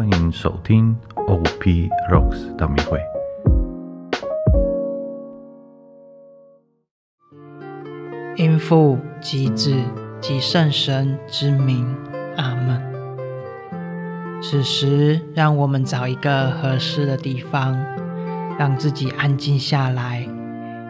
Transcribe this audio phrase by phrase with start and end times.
[0.00, 2.98] 欢迎收听 OP Rocks 道明会。
[8.34, 9.76] 因父及子
[10.18, 11.86] 及圣神之名，
[12.38, 12.82] 阿门。
[14.40, 17.78] 此时，让我们找一个合适的地方，
[18.58, 20.26] 让自己安静下来，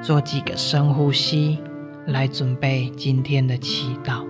[0.01, 1.59] 做几个深呼吸，
[2.07, 4.25] 来准备今天的祈祷。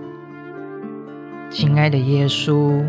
[1.51, 2.83] 亲爱的耶稣，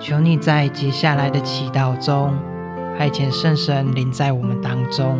[0.00, 2.32] 求你在接下来的祈祷中，
[2.96, 5.18] 派遣圣神临在我们当中，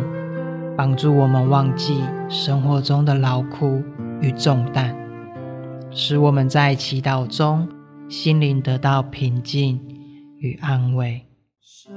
[0.77, 3.83] 帮助我们忘记生活中的劳苦
[4.21, 4.95] 与重担，
[5.91, 7.67] 使我们在祈祷中
[8.07, 9.79] 心灵得到平静
[10.39, 11.25] 与安慰。
[11.61, 11.93] 深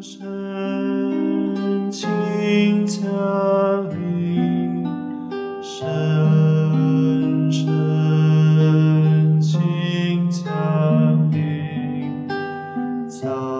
[0.00, 3.06] 深请降
[3.90, 4.07] 临，
[13.20, 13.57] time.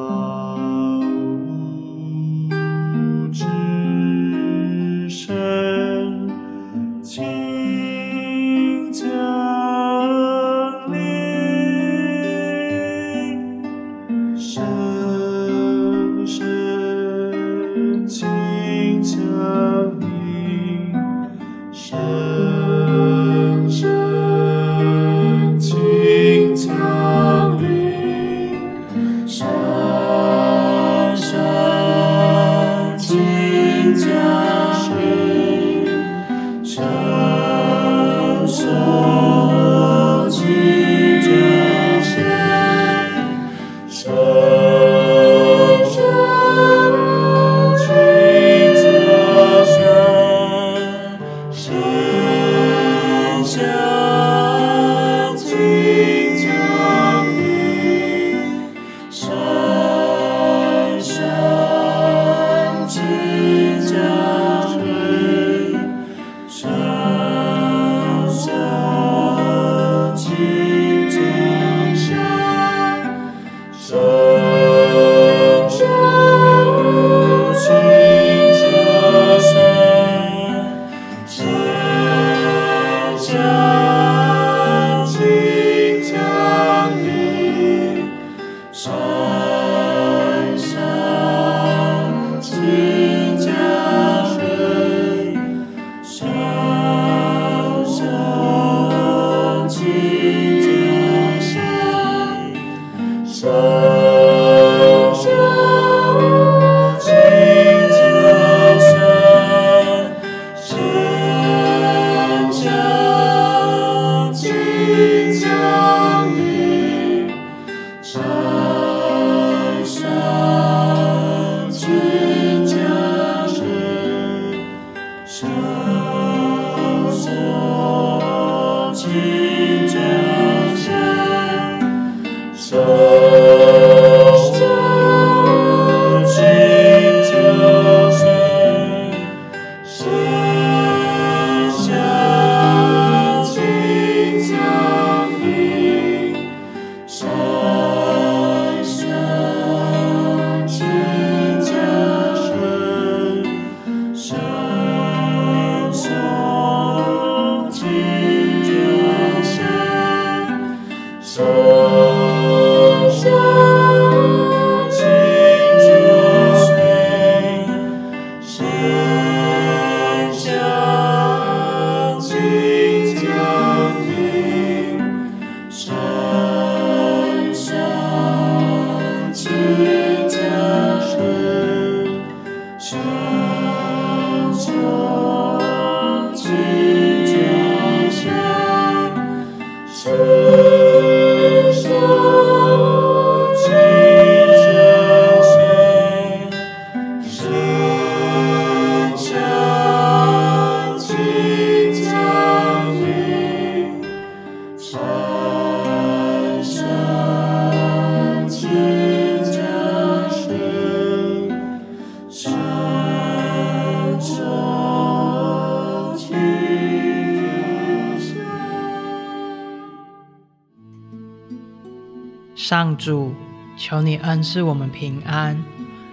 [223.08, 223.32] 主，
[223.74, 225.64] 求你恩赐我们平安，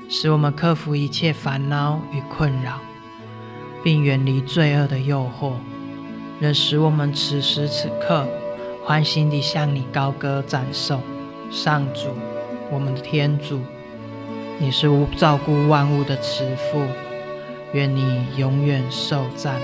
[0.07, 2.79] 使我们克服一切烦恼与困扰，
[3.83, 5.55] 并远离罪恶的诱惑，
[6.39, 8.25] 仍使我们此时此刻
[8.81, 11.01] 欢欣地向你高歌赞颂。
[11.51, 12.07] 上主，
[12.71, 13.59] 我们的天主，
[14.57, 16.81] 你是无照顾万物的慈父，
[17.73, 19.59] 愿你永远受赞。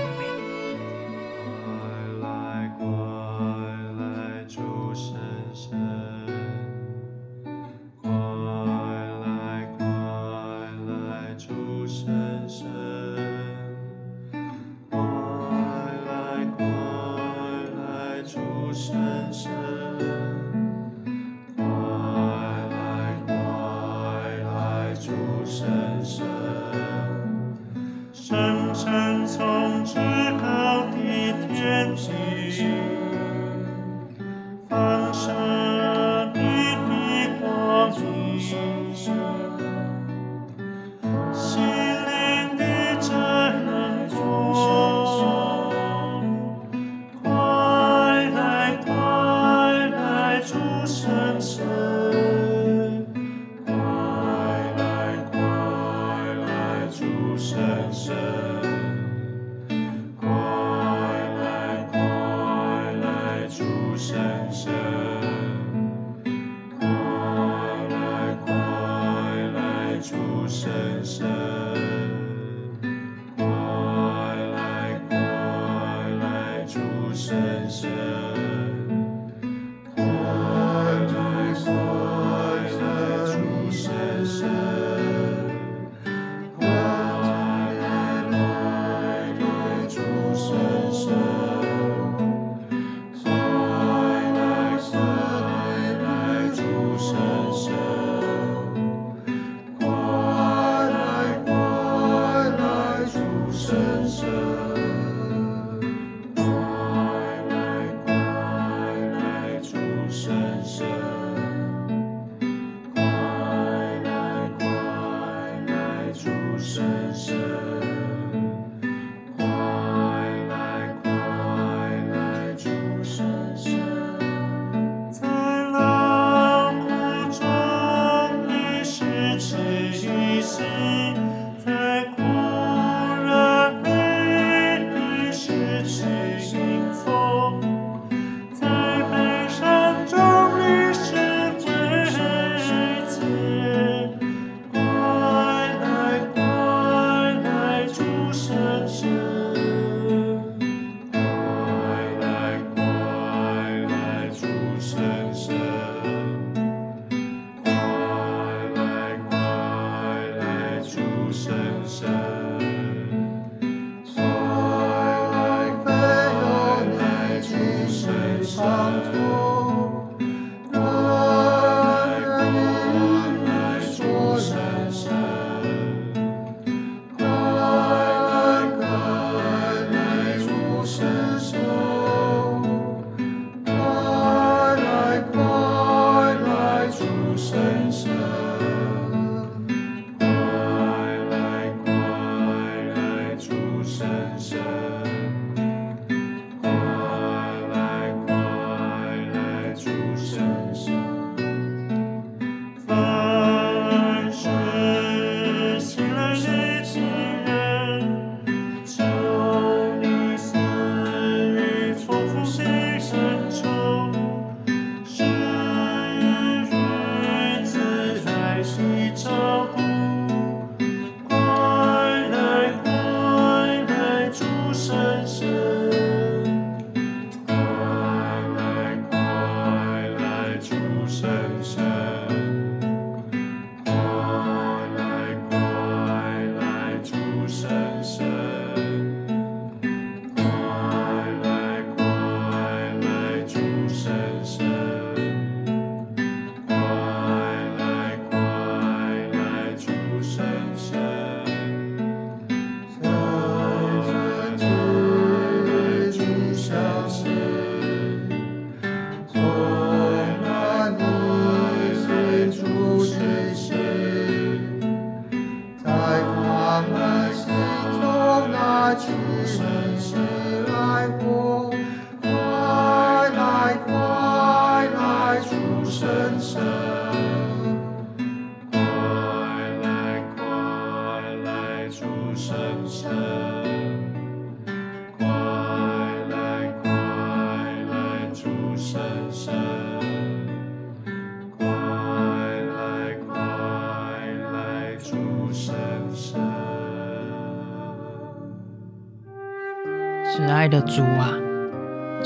[199.82, 201.01] 出声声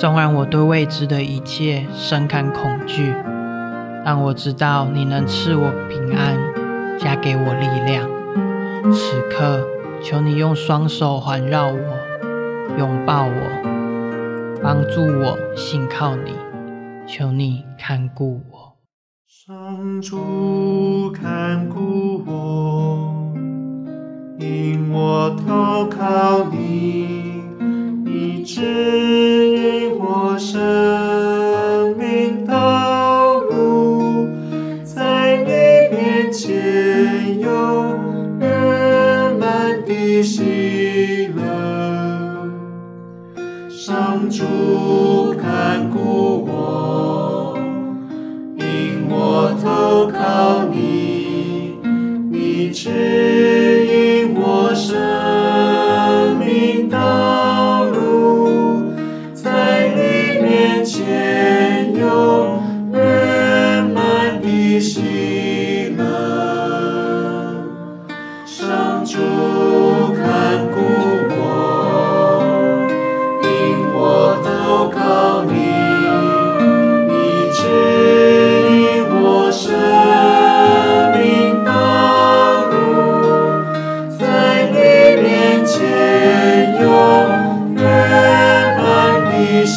[0.06, 3.12] 纵然我对未知的一切深感恐惧，
[4.04, 6.38] 但我知道你能赐我平安，
[6.96, 8.08] 加给我力量。
[8.92, 9.66] 此刻，
[10.00, 16.36] 求你用双手环绕我，拥抱我，帮助我信靠你。
[17.04, 18.76] 求你看顾我。
[19.26, 23.34] 上主看顾我，
[24.38, 27.42] 因我投靠你，
[28.04, 29.75] 你指引
[30.38, 31.35] 我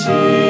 [0.06, 0.49] 的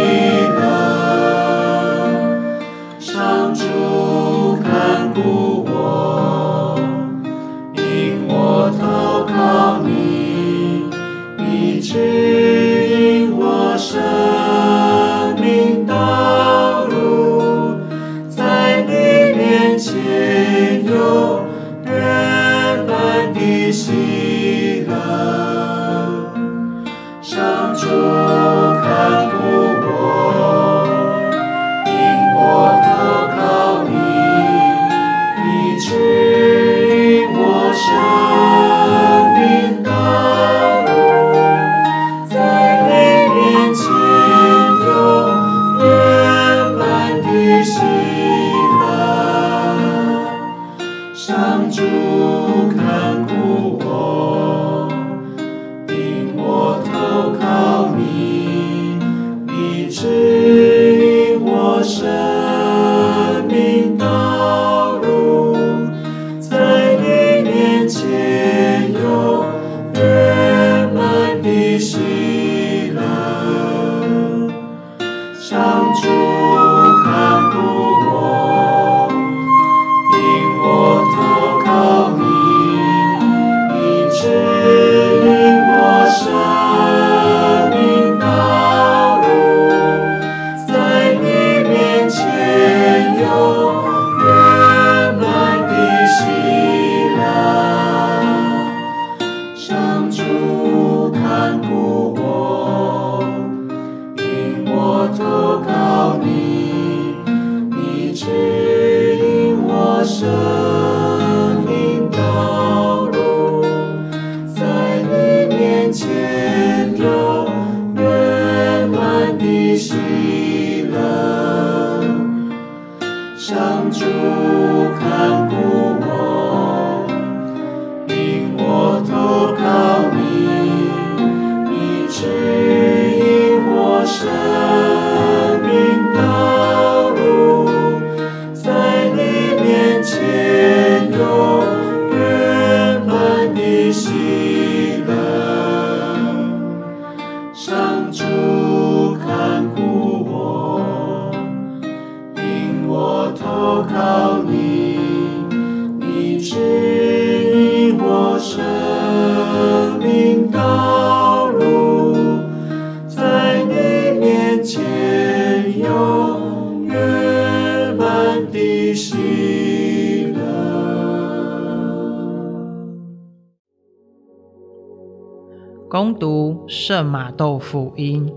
[177.71, 178.27] 福音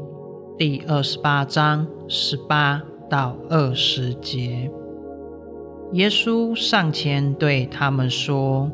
[0.58, 4.70] 第二十八章十八到二十节。
[5.92, 8.70] 耶稣上前对他们说：“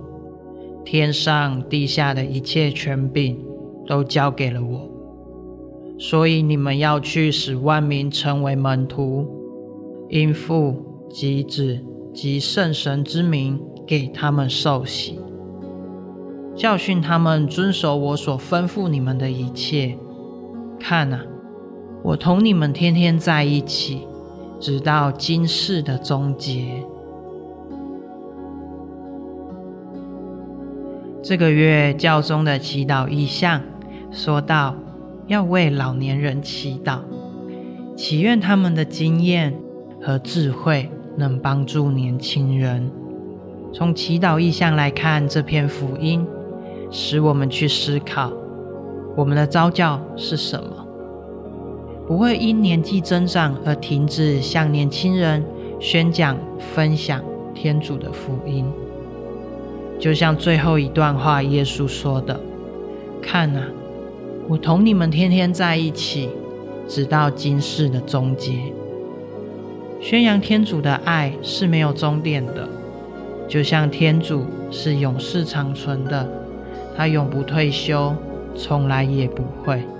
[0.84, 3.40] 天上地下的一切权柄
[3.86, 4.90] 都交给了我，
[5.96, 9.28] 所以你们要去，使万民成为门徒，
[10.08, 11.78] 因父及子
[12.12, 15.20] 及圣神之名给他们受洗。”
[16.56, 19.96] 教训他们遵守我所吩咐你们的一切。
[20.78, 21.20] 看啊，
[22.02, 24.06] 我同你们天天在一起，
[24.60, 26.82] 直到今世的终结。
[31.22, 33.60] 这个月教宗的祈祷意向
[34.10, 34.74] 说到，
[35.26, 37.00] 要为老年人祈祷，
[37.96, 39.54] 祈愿他们的经验
[40.00, 42.90] 和智慧能帮助年轻人。
[43.74, 46.26] 从祈祷意向来看，这篇福音
[46.90, 48.32] 使我们去思考，
[49.18, 50.86] 我们的招教是什么？
[52.06, 55.44] 不会因年纪增长而停止向年轻人
[55.80, 56.38] 宣讲、
[56.72, 57.20] 分享
[57.52, 58.64] 天主的福音。
[59.98, 62.38] 就像最后一段话，耶稣说的
[63.20, 63.64] ：“看啊，
[64.46, 66.30] 我同你们天天在一起，
[66.86, 68.72] 直到今世的终结。”
[70.00, 72.68] 宣扬天主的爱是没有终点的，
[73.48, 76.24] 就像天主是永世长存的，
[76.96, 78.14] 他永不退休，
[78.58, 79.97] 从来也不会。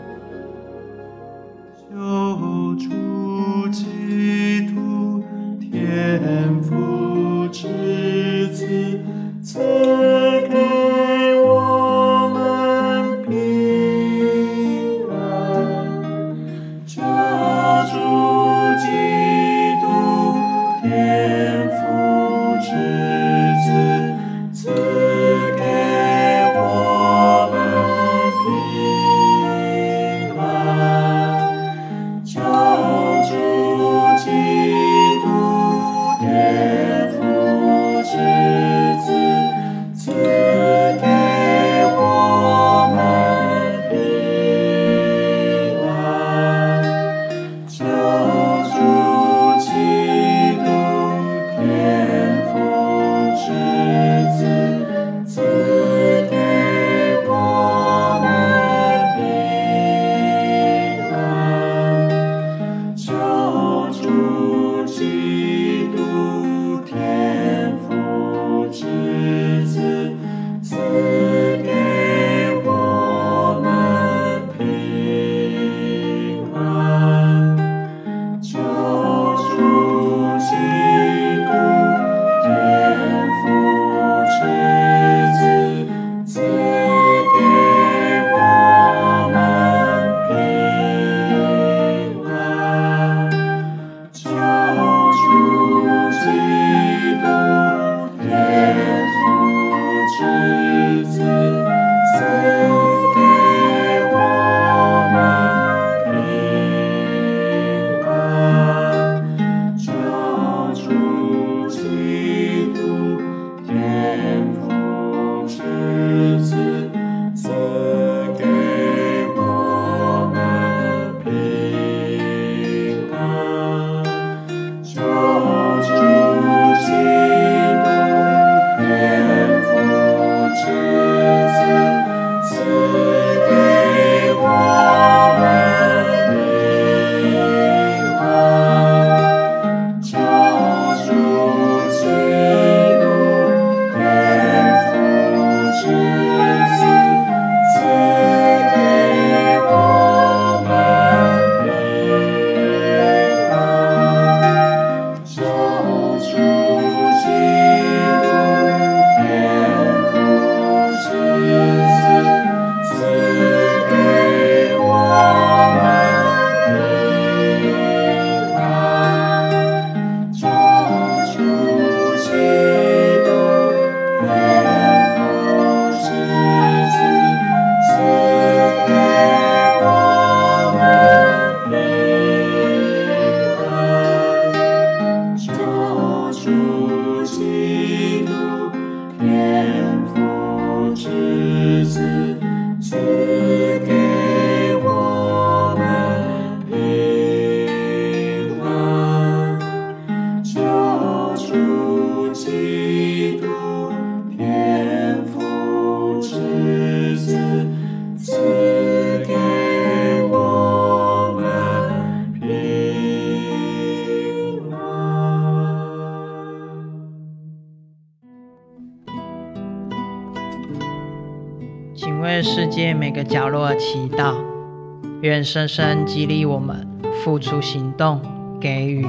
[225.39, 226.85] 愿深深激励我们
[227.23, 228.21] 付出行动，
[228.61, 229.07] 给予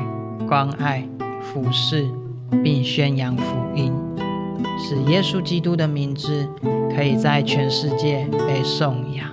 [0.47, 1.03] 关爱、
[1.41, 2.07] 服侍，
[2.63, 3.91] 并宣扬福音，
[4.77, 6.47] 使耶稣基督的名字
[6.95, 9.27] 可以在全世界被颂扬。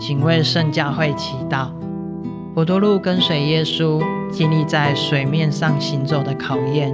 [0.00, 1.68] 请为圣教会祈祷。
[2.54, 6.90] 博多禄跟随耶稣，经历在水面上行走的考验，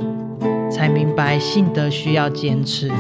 [0.68, 2.90] 才明白信德需要坚持。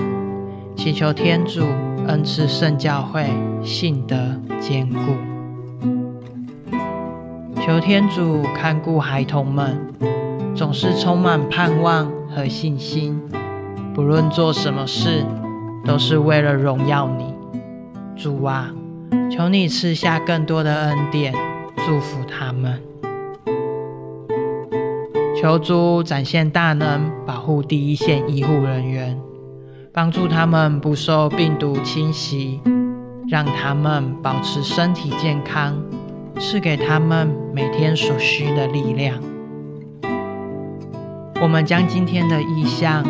[0.76, 1.64] 祈求天主
[2.08, 3.28] 恩赐圣教会
[3.64, 4.16] 信德
[4.60, 4.98] 坚固，
[7.60, 9.76] 求天主看顾孩童们，
[10.54, 13.20] 总是充满盼望和信心。
[13.92, 15.24] 不论做什么事，
[15.84, 17.34] 都是为了荣耀你。
[18.14, 18.70] 主啊，
[19.28, 21.34] 求你赐下更多的恩典，
[21.84, 22.80] 祝福他们。
[25.40, 29.18] 求主展现大能，保护第一线医护人员，
[29.96, 32.60] 帮助他们不受病毒侵袭，
[33.26, 35.74] 让他们保持身体健康，
[36.38, 39.18] 赐给他们每天所需的力量。
[41.40, 43.02] 我们将今天的意向。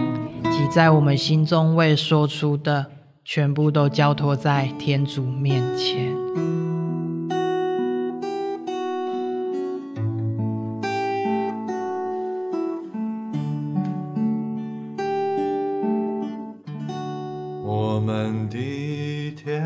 [0.48, 2.86] 及在我们心中未说出的，
[3.24, 6.16] 全部都交托在天主面前。
[19.46, 19.62] 天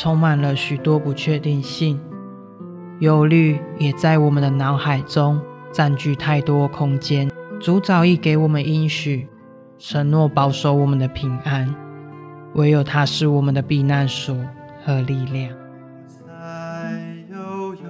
[0.00, 1.98] 充满了许多不确定性，
[3.00, 5.40] 忧虑也在我们的脑海中
[5.72, 7.28] 占据太多空间。
[7.58, 9.26] 主早已给我们应许，
[9.76, 11.74] 承诺保守我们的平安，
[12.54, 14.36] 唯有他是我们的避难所
[14.86, 15.52] 和力量。
[16.06, 17.80] 不再有忧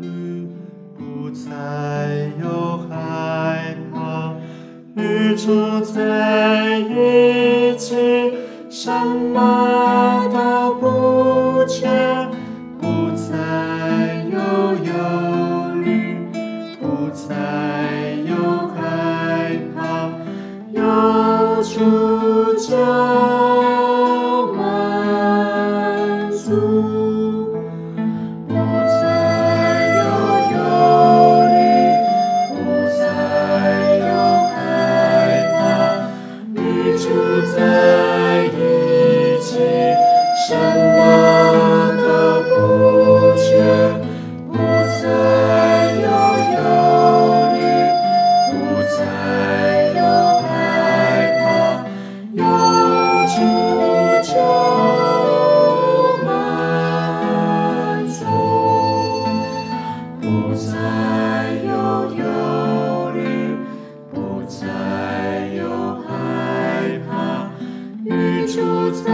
[0.00, 0.48] 虑，
[0.96, 4.32] 不再有害怕，
[4.96, 8.32] 与主在一起，
[8.70, 9.51] 什么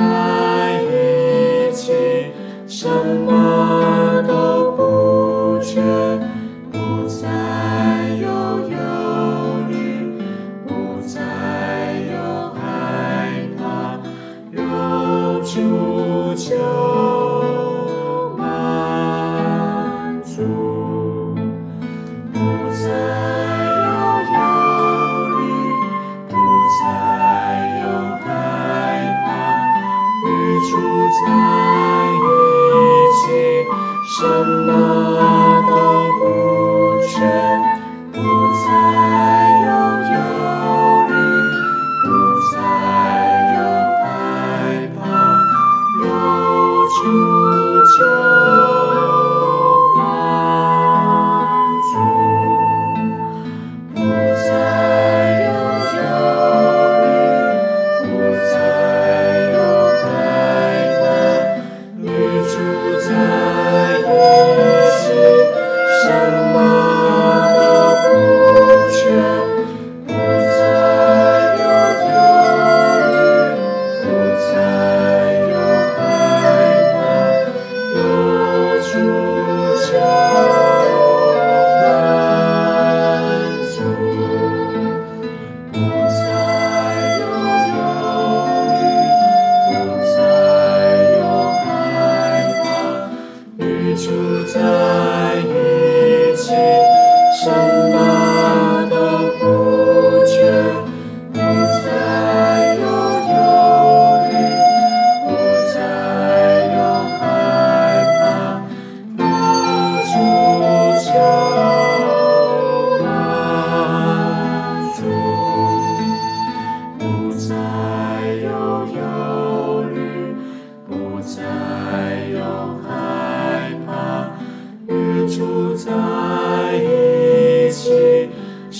[0.08, 0.37] Amen.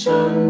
[0.08, 0.47] Sunday.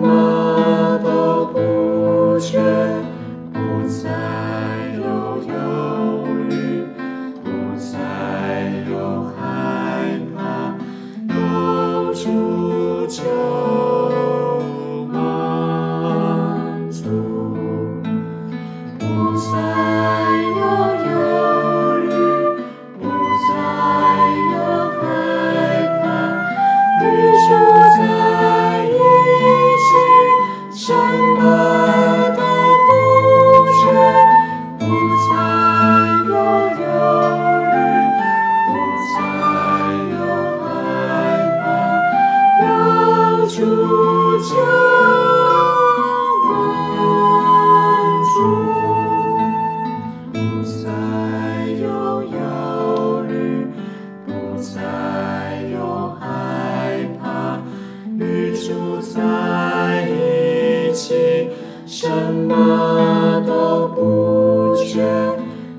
[62.09, 65.05] 什么都不缺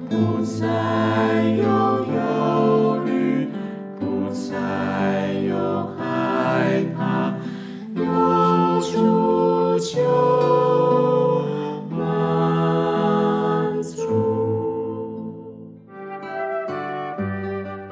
[0.08, 0.68] 不再
[1.58, 3.48] 有忧虑
[4.00, 7.34] 不再有害怕
[8.30, 8.94] 满足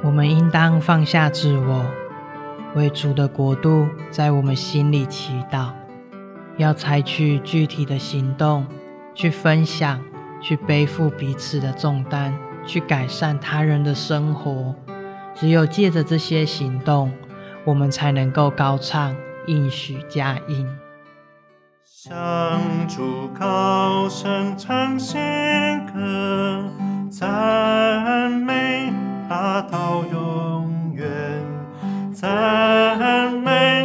[0.04, 1.84] 我们应当放下自我
[2.76, 5.87] 为主的国度在我们心里祈祷。
[6.58, 8.66] 要采取具体的行动，
[9.14, 10.02] 去分享，
[10.42, 12.34] 去背负彼此的重担，
[12.66, 14.76] 去改善他人的生活。
[15.36, 17.12] 只有借着这些行动，
[17.64, 19.16] 我们才能够高唱
[19.46, 20.68] 应许佳音。
[21.86, 25.20] 向主高声唱新
[25.94, 26.66] 歌，
[27.12, 28.92] 赞美
[29.30, 31.08] 他到永远，
[32.12, 33.77] 赞美。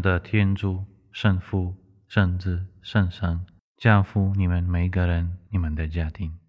[0.00, 1.74] 的天主、圣父、
[2.08, 3.44] 圣子、圣神，
[3.76, 6.39] 教父，你们每一个人，你们的家庭。